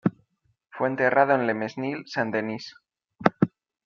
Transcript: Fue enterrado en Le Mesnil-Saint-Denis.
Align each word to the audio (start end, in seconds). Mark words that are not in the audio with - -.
Fue 0.71 0.87
enterrado 0.87 1.35
en 1.35 1.45
Le 1.45 1.53
Mesnil-Saint-Denis. 1.53 2.73